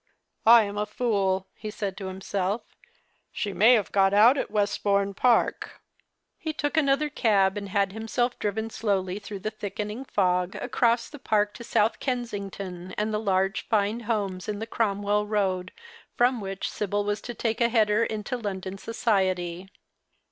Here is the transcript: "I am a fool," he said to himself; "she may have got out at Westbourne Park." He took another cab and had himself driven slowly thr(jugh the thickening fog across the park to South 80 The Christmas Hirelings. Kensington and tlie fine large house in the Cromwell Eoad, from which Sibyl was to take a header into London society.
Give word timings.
"I 0.47 0.63
am 0.63 0.79
a 0.79 0.87
fool," 0.87 1.45
he 1.53 1.69
said 1.69 1.95
to 1.97 2.07
himself; 2.07 2.63
"she 3.31 3.53
may 3.53 3.73
have 3.73 3.91
got 3.91 4.15
out 4.15 4.35
at 4.35 4.49
Westbourne 4.49 5.13
Park." 5.13 5.79
He 6.39 6.53
took 6.53 6.75
another 6.75 7.07
cab 7.07 7.55
and 7.55 7.69
had 7.69 7.91
himself 7.93 8.39
driven 8.39 8.71
slowly 8.71 9.19
thr(jugh 9.19 9.43
the 9.43 9.51
thickening 9.51 10.03
fog 10.05 10.55
across 10.55 11.07
the 11.07 11.19
park 11.19 11.53
to 11.53 11.63
South 11.63 11.97
80 11.97 11.99
The 11.99 11.99
Christmas 11.99 12.07
Hirelings. 12.09 12.31
Kensington 12.51 12.91
and 12.97 13.13
tlie 13.13 13.17
fine 13.61 13.97
large 13.99 14.05
house 14.07 14.49
in 14.49 14.57
the 14.57 14.65
Cromwell 14.65 15.27
Eoad, 15.27 15.69
from 16.17 16.41
which 16.41 16.67
Sibyl 16.71 17.03
was 17.03 17.21
to 17.21 17.35
take 17.35 17.61
a 17.61 17.69
header 17.69 18.03
into 18.03 18.37
London 18.37 18.79
society. 18.79 19.69